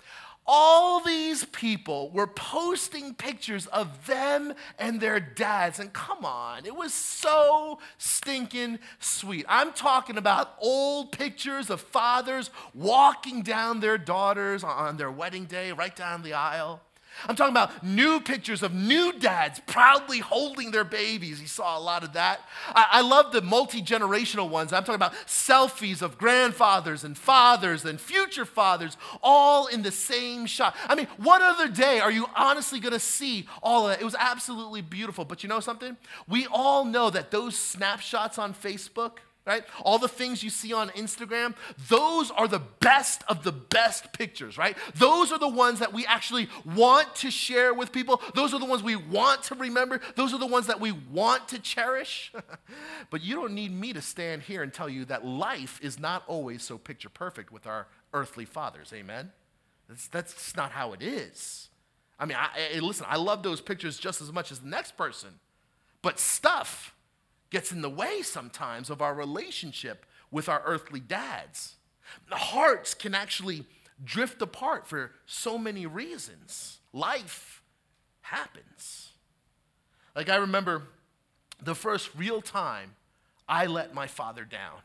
[0.47, 5.79] all these people were posting pictures of them and their dads.
[5.79, 9.45] And come on, it was so stinking sweet.
[9.49, 15.71] I'm talking about old pictures of fathers walking down their daughters on their wedding day,
[15.71, 16.81] right down the aisle.
[17.27, 21.39] I'm talking about new pictures of new dads proudly holding their babies.
[21.39, 22.41] He saw a lot of that.
[22.69, 24.73] I, I love the multi generational ones.
[24.73, 30.45] I'm talking about selfies of grandfathers and fathers and future fathers all in the same
[30.45, 30.75] shot.
[30.87, 34.01] I mean, what other day are you honestly going to see all of that?
[34.01, 35.25] It was absolutely beautiful.
[35.25, 35.97] But you know something?
[36.27, 39.63] We all know that those snapshots on Facebook, right?
[39.83, 41.53] All the things you see on Instagram,
[41.87, 44.75] those are the best of the best pictures, right?
[44.95, 48.21] Those are the ones that we actually want to share with people.
[48.33, 50.01] Those are the ones we want to remember.
[50.15, 52.33] Those are the ones that we want to cherish.
[53.11, 56.23] but you don't need me to stand here and tell you that life is not
[56.27, 58.91] always so picture perfect with our earthly fathers.
[58.93, 59.31] Amen?
[59.87, 61.69] That's, that's not how it is.
[62.17, 64.97] I mean, I, I, listen, I love those pictures just as much as the next
[64.97, 65.29] person.
[66.01, 66.94] But stuff
[67.49, 71.75] gets in the way sometimes of our relationship with our earthly dads.
[72.29, 73.65] The hearts can actually
[74.03, 76.79] drift apart for so many reasons.
[76.93, 77.61] Life
[78.21, 79.11] happens.
[80.15, 80.83] Like, I remember
[81.61, 82.95] the first real time
[83.47, 84.79] I let my father down.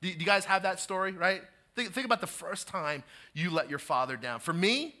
[0.00, 1.42] Do you guys have that story, right?
[1.74, 4.40] Think, think about the first time you let your father down.
[4.40, 4.94] For me,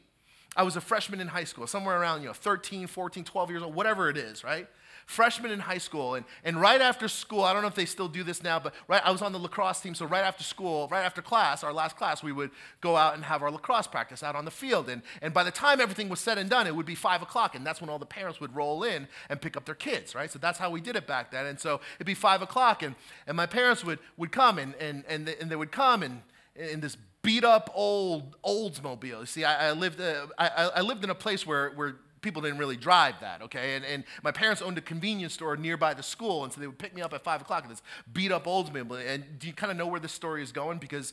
[0.56, 3.62] I was a freshman in high school, somewhere around, you know, 13, 14, 12 years
[3.62, 4.66] old, whatever it is, right?
[5.06, 6.14] Freshman in high school.
[6.14, 8.74] And, and right after school, I don't know if they still do this now, but
[8.88, 9.94] right, I was on the lacrosse team.
[9.94, 13.24] So right after school, right after class, our last class, we would go out and
[13.24, 14.88] have our lacrosse practice out on the field.
[14.88, 17.54] And, and by the time everything was said and done, it would be five o'clock.
[17.54, 20.30] And that's when all the parents would roll in and pick up their kids, right?
[20.30, 21.46] So that's how we did it back then.
[21.46, 22.82] And so it'd be five o'clock.
[22.82, 22.94] And,
[23.26, 26.22] and my parents would, would come and, and, and, they, and they would come and
[26.56, 29.20] in this beat up old Oldsmobile.
[29.20, 32.42] You see, I, I lived, uh, I, I lived in a place where, where people
[32.42, 33.76] didn't really drive that, okay?
[33.76, 36.78] And, and my parents owned a convenience store nearby the school, and so they would
[36.78, 37.82] pick me up at 5 o'clock in this
[38.12, 39.06] beat up Oldsmobile.
[39.06, 40.78] And do you kind of know where this story is going?
[40.78, 41.12] Because,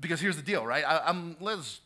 [0.00, 0.84] because here's the deal, right?
[0.84, 1.80] I, am let's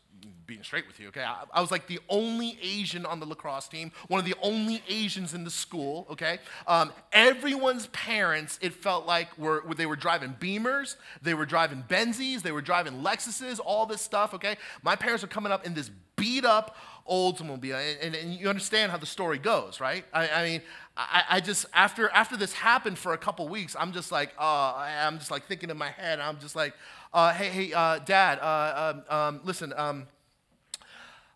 [0.47, 1.25] being straight with you, okay?
[1.25, 4.83] I, I, was like the only Asian on the lacrosse team, one of the only
[4.89, 6.39] Asians in the school, okay?
[6.67, 12.43] Um, everyone's parents, it felt like, were they were driving Beamers, they were driving Benzes,
[12.43, 14.57] they were driving Lexuses, all this stuff, okay?
[14.83, 16.77] My parents were coming up in this beat up
[17.11, 17.75] Oldsmobile.
[17.75, 20.05] And, and, and, you understand how the story goes, right?
[20.13, 20.63] I, I mean,
[20.97, 24.75] I, I, just, after, after this happened for a couple weeks, I'm just like, uh,
[24.77, 26.75] I'm just like thinking in my head, I'm just like,
[27.13, 30.07] uh, hey, hey, uh, dad, uh, um, um, listen, um,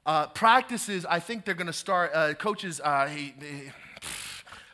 [0.07, 2.81] uh, practices, I think they're going to start, uh, coaches,
[3.11, 3.35] he,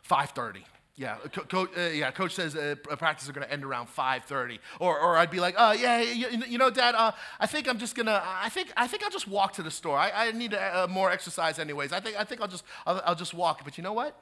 [0.08, 0.62] 5.30.
[0.98, 2.10] Yeah, co- co- uh, yeah.
[2.10, 5.54] Coach says uh, practice are going to end around 5:30, or, or I'd be like,
[5.58, 8.86] oh yeah, you, you know, Dad, uh, I think I'm just gonna, I think, I
[8.86, 9.98] think I'll just walk to the store.
[9.98, 11.92] I, I need uh, more exercise anyways.
[11.92, 13.62] I think, I think I'll just, I'll, I'll, just walk.
[13.62, 14.18] But you know what?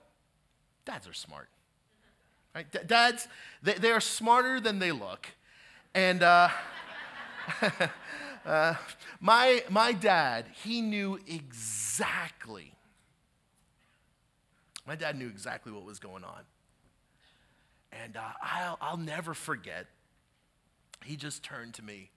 [0.85, 1.49] Dads are smart,
[2.57, 2.71] right?
[2.71, 3.29] D- dads,
[3.63, 5.29] they, they are smarter than they look,
[5.95, 6.23] and.
[6.23, 6.49] Uh,
[8.47, 8.75] uh,
[9.21, 12.73] my, my dad, he knew exactly.
[14.87, 16.43] My dad knew exactly what was going on.
[18.03, 19.87] And uh, I'll, I'll never forget,
[21.05, 22.11] he just turned to me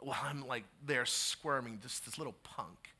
[0.00, 2.94] while I'm like there squirming, just this little punk.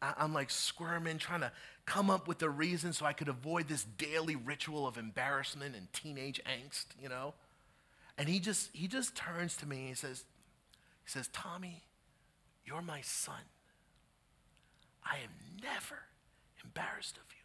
[0.00, 1.52] I, I'm like squirming, trying to
[1.86, 5.92] come up with a reason so I could avoid this daily ritual of embarrassment and
[5.92, 7.34] teenage angst, you know?
[8.16, 10.24] And he just, he just turns to me and he says,
[11.04, 11.84] he says, Tommy,
[12.66, 13.40] you're my son.
[15.04, 15.30] I am
[15.62, 16.02] never
[16.62, 17.37] embarrassed of you.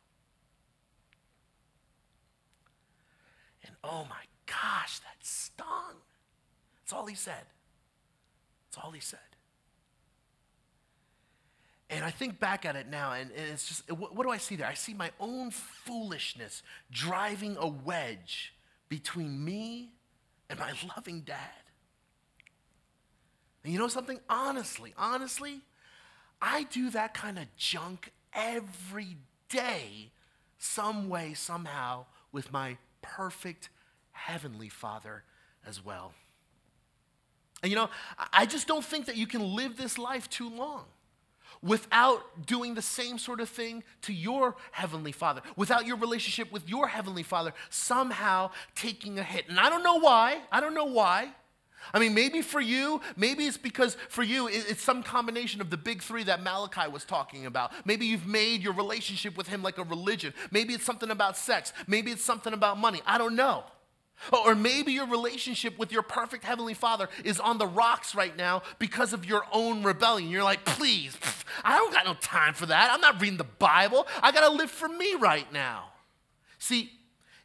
[3.65, 5.95] And oh my gosh, that stung.
[6.82, 7.45] That's all he said.
[8.69, 9.19] That's all he said.
[11.89, 14.56] And I think back at it now, and, it's just, what, what do I see
[14.56, 14.67] there?
[14.67, 18.54] I see my own foolishness driving a wedge
[18.89, 19.91] between me
[20.49, 21.38] and my loving dad.
[23.63, 24.19] And you know something?
[24.28, 25.62] Honestly, honestly,
[26.41, 29.17] I do that kind of junk every
[29.49, 30.12] day,
[30.58, 33.70] some way, somehow, with my perfect
[34.12, 35.24] Heavenly Father
[35.68, 36.13] as well.
[37.62, 37.89] And you know,
[38.34, 40.86] I just don't think that you can live this life too long
[41.62, 46.68] without doing the same sort of thing to your Heavenly Father, without your relationship with
[46.68, 49.48] your Heavenly Father somehow taking a hit.
[49.48, 50.42] And I don't know why.
[50.52, 51.30] I don't know why.
[51.93, 55.78] I mean, maybe for you, maybe it's because for you, it's some combination of the
[55.78, 57.72] big three that Malachi was talking about.
[57.86, 60.34] Maybe you've made your relationship with him like a religion.
[60.52, 61.74] Maybe it's something about sex.
[61.88, 63.02] Maybe it's something about money.
[63.06, 63.63] I don't know.
[64.32, 68.62] Or maybe your relationship with your perfect Heavenly Father is on the rocks right now
[68.80, 70.30] because of your own rebellion.
[70.30, 71.17] You're like, please,
[71.63, 72.91] I don't got no time for that.
[72.91, 74.08] I'm not reading the Bible.
[74.22, 75.89] I got to live for me right now.
[76.58, 76.91] See,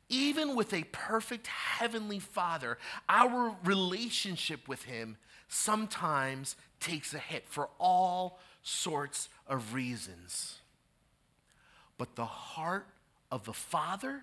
[0.08, 5.16] even with a perfect heavenly Father, our relationship with Him
[5.48, 10.58] sometimes takes a hit for all sorts of reasons.
[11.96, 12.86] But the heart
[13.30, 14.22] of the Father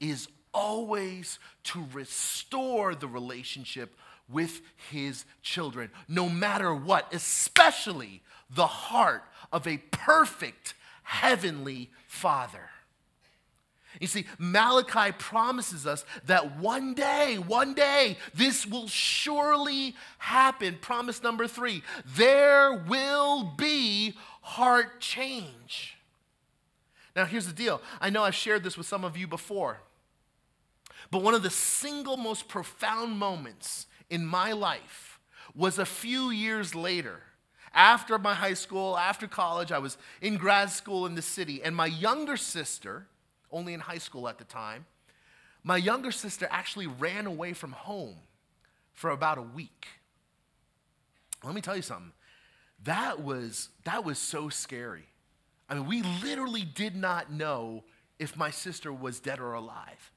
[0.00, 3.94] is always to restore the relationship
[4.28, 12.70] with His children, no matter what, especially the heart of a perfect heavenly Father.
[14.00, 20.78] You see, Malachi promises us that one day, one day, this will surely happen.
[20.80, 25.96] Promise number three there will be heart change.
[27.14, 29.80] Now, here's the deal I know I've shared this with some of you before,
[31.10, 35.18] but one of the single most profound moments in my life
[35.54, 37.20] was a few years later.
[37.74, 41.74] After my high school, after college, I was in grad school in the city, and
[41.74, 43.06] my younger sister,
[43.52, 44.86] only in high school at the time.
[45.62, 48.16] My younger sister actually ran away from home
[48.92, 49.86] for about a week.
[51.44, 52.12] Let me tell you something.
[52.84, 55.06] That was, that was so scary.
[55.68, 57.84] I mean, we literally did not know
[58.18, 60.10] if my sister was dead or alive.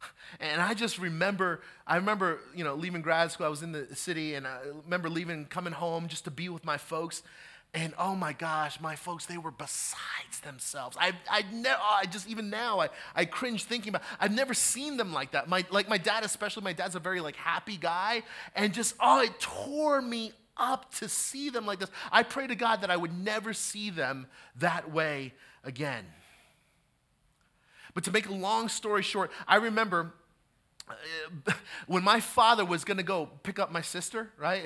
[0.38, 3.46] And I just remember, I remember, you know, leaving grad school.
[3.46, 6.64] I was in the city, and I remember leaving, coming home just to be with
[6.64, 7.24] my folks.
[7.72, 10.96] And oh my gosh, my folks, they were besides themselves.
[11.00, 14.54] I, I, ne- oh, I just, even now, I, I cringe thinking about, I've never
[14.54, 15.48] seen them like that.
[15.48, 18.24] My, like my dad, especially, my dad's a very like happy guy.
[18.56, 21.90] And just, oh, it tore me up to see them like this.
[22.10, 26.04] I pray to God that I would never see them that way again.
[27.94, 30.12] But to make a long story short, I remember
[31.86, 34.62] when my father was going to go pick up my sister, right?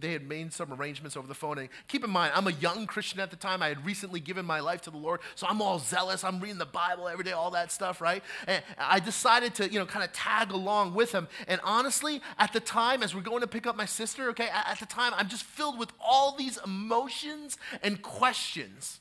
[0.00, 1.58] They had made some arrangements over the phone.
[1.58, 3.62] And keep in mind, I'm a young Christian at the time.
[3.62, 6.22] I had recently given my life to the Lord, so I'm all zealous.
[6.22, 8.22] I'm reading the Bible every day, all that stuff, right?
[8.46, 11.28] And I decided to, you know, kind of tag along with him.
[11.48, 14.78] And honestly, at the time, as we're going to pick up my sister, okay, at
[14.78, 18.99] the time, I'm just filled with all these emotions and questions.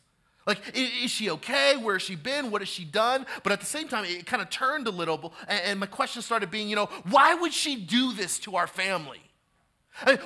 [0.50, 1.78] Like, is she okay?
[1.78, 2.50] Where has she been?
[2.50, 3.28] What has she done?
[3.44, 6.50] But at the same time, it kind of turned a little, and my question started
[6.50, 9.22] being, you know, why would she do this to our family?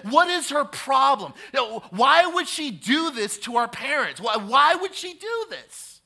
[0.03, 1.33] What is her problem?
[1.89, 4.21] Why would she do this to our parents?
[4.21, 5.99] Why, why would she do this?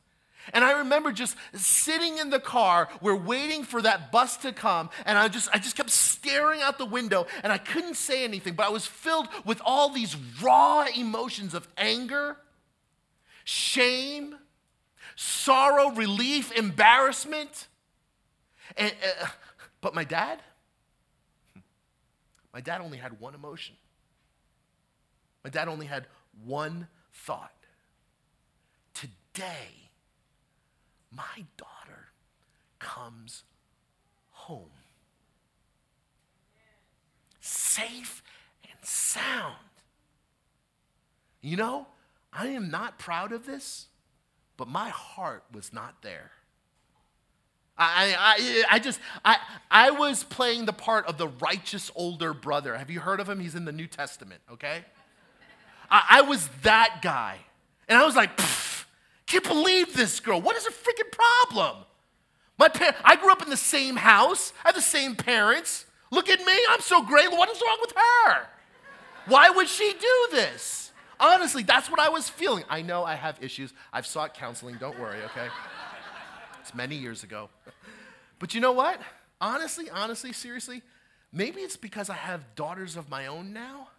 [0.51, 4.89] And I remember just sitting in the car, we're waiting for that bus to come,
[5.05, 8.55] and I just I just kept staring out the window and I couldn't say anything,
[8.55, 12.38] but I was filled with all these raw emotions of anger,
[13.48, 14.36] shame,
[15.16, 17.70] sorrow, relief, embarrassment.
[18.76, 18.91] And,
[19.22, 19.28] uh,
[19.80, 20.41] but my dad,
[22.54, 23.76] my dad only had one emotion.
[25.45, 26.08] My dad only had
[26.43, 27.54] one thought.
[28.93, 29.91] Today,
[31.10, 32.10] my daughter
[32.80, 33.43] comes
[34.32, 34.72] home.
[37.39, 38.22] Safe
[38.66, 39.56] and sound.
[41.39, 41.88] You know,
[42.32, 43.88] I am not proud of this,
[44.57, 46.32] but my heart was not there.
[47.78, 49.38] I, I, I just, I,
[49.69, 52.75] I was playing the part of the righteous older brother.
[52.75, 53.39] Have you heard of him?
[53.39, 54.84] He's in the New Testament, okay?
[55.91, 57.38] I, I was that guy.
[57.88, 58.32] And I was like,
[59.28, 60.41] can't believe this girl.
[60.41, 61.84] What is her freaking problem?
[62.57, 64.53] My par- I grew up in the same house.
[64.65, 65.86] I have the same parents.
[66.11, 66.53] Look at me.
[66.69, 67.30] I'm so great.
[67.32, 68.47] What is wrong with her?
[69.28, 70.86] Why would she do this?
[71.20, 72.63] Honestly, that's what I was feeling.
[72.70, 73.74] I know I have issues.
[73.91, 74.78] I've sought counseling.
[74.80, 75.47] Don't worry, okay?
[76.61, 77.49] It's many years ago.
[78.39, 79.01] But you know what?
[79.41, 80.84] Honestly, honestly, seriously,
[81.32, 83.89] maybe it's because I have daughters of my own now.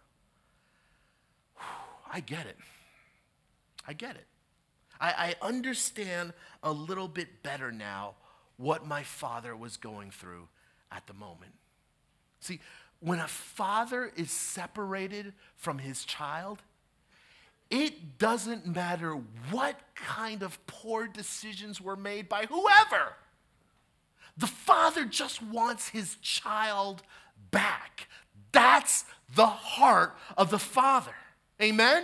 [2.11, 2.57] I get it.
[3.87, 4.25] I get it.
[4.99, 8.15] I, I understand a little bit better now
[8.57, 10.47] what my father was going through
[10.91, 11.53] at the moment.
[12.41, 12.59] See,
[12.99, 16.61] when a father is separated from his child,
[17.69, 19.13] it doesn't matter
[19.51, 23.13] what kind of poor decisions were made by whoever.
[24.37, 27.03] The father just wants his child
[27.51, 28.07] back.
[28.51, 29.05] That's
[29.35, 31.13] the heart of the father.
[31.61, 32.03] Amen?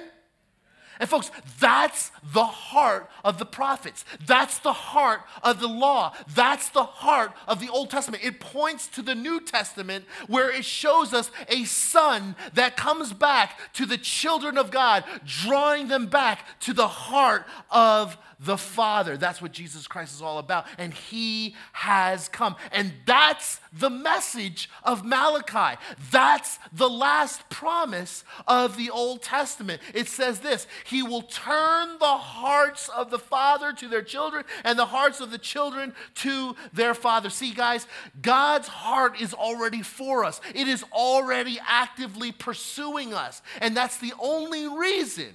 [1.00, 4.06] And folks, that's the heart of the prophets.
[4.26, 6.14] That's the heart of the law.
[6.34, 8.24] That's the heart of the Old Testament.
[8.24, 13.74] It points to the New Testament where it shows us a son that comes back
[13.74, 19.17] to the children of God, drawing them back to the heart of the Father.
[19.17, 20.65] That's what Jesus Christ is all about.
[20.77, 22.55] And He has come.
[22.71, 25.79] And that's the message of Malachi.
[26.11, 29.81] That's the last promise of the Old Testament.
[29.93, 34.77] It says this He will turn the hearts of the Father to their children and
[34.77, 37.29] the hearts of the children to their Father.
[37.29, 37.88] See, guys,
[38.21, 43.41] God's heart is already for us, it is already actively pursuing us.
[43.61, 45.33] And that's the only reason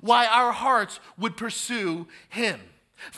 [0.00, 2.60] why our hearts would pursue him.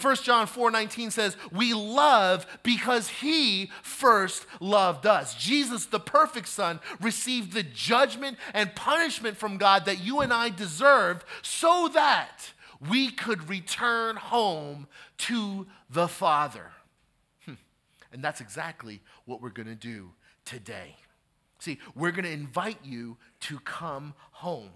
[0.00, 5.34] 1 John 4 19 says, We love because he first loved us.
[5.34, 10.48] Jesus, the perfect Son, received the judgment and punishment from God that you and I
[10.50, 12.52] deserved so that
[12.88, 16.72] we could return home to the Father.
[17.44, 17.54] Hmm.
[18.12, 20.10] And that's exactly what we're going to do
[20.44, 20.96] today.
[21.58, 24.70] See, we're going to invite you to come home.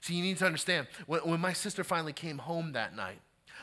[0.00, 3.20] See, you need to understand when, when my sister finally came home that night,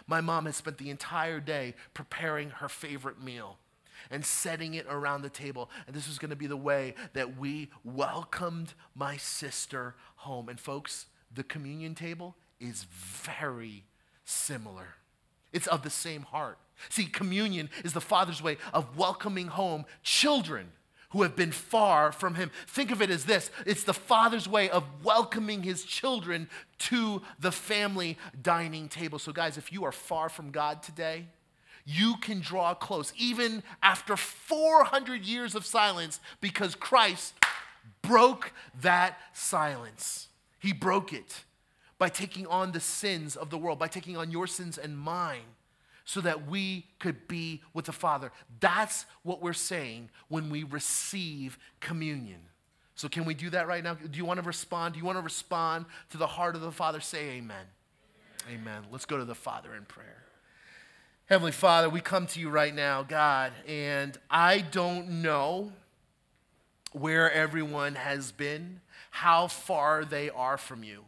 [0.07, 3.57] my mom had spent the entire day preparing her favorite meal
[4.11, 5.69] and setting it around the table.
[5.87, 10.49] And this was going to be the way that we welcomed my sister home.
[10.49, 13.83] And folks, the communion table is very
[14.25, 14.95] similar.
[15.51, 16.57] it's of the same heart.
[16.89, 20.71] See, communion is the Father's way of welcoming home children
[21.13, 22.51] who have been far from Him.
[22.67, 26.49] Think of it as this it's the Father's way of welcoming His children
[26.79, 29.19] to the family dining table.
[29.19, 31.27] So, guys, if you are far from God today,
[31.85, 37.33] you can draw close, even after 400 years of silence, because Christ
[38.01, 38.51] broke
[38.81, 40.29] that silence.
[40.59, 41.43] He broke it
[41.99, 45.41] by taking on the sins of the world, by taking on your sins and mine
[46.05, 48.31] so that we could be with the Father.
[48.59, 52.39] That's what we're saying when we receive communion.
[52.95, 53.95] So, can we do that right now?
[53.95, 54.93] Do you want to respond?
[54.93, 56.99] Do you want to respond to the heart of the Father?
[56.99, 57.65] Say amen.
[58.47, 58.61] Amen.
[58.61, 58.83] amen.
[58.91, 60.23] Let's go to the Father in prayer.
[61.25, 65.71] Heavenly Father, we come to you right now, God, and I don't know
[66.91, 71.05] where everyone has been, how far they are from you.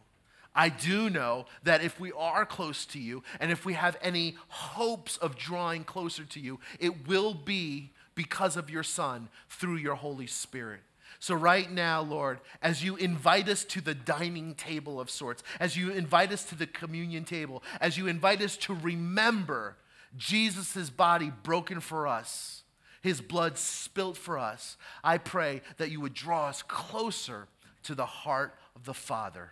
[0.56, 4.38] I do know that if we are close to you and if we have any
[4.48, 9.96] hopes of drawing closer to you, it will be because of your Son through your
[9.96, 10.80] Holy Spirit.
[11.20, 15.76] So, right now, Lord, as you invite us to the dining table of sorts, as
[15.76, 19.78] you invite us to the communion table, as you invite us to remember
[20.18, 22.64] Jesus' body broken for us,
[23.02, 27.48] his blood spilt for us, I pray that you would draw us closer
[27.84, 29.52] to the heart of the Father.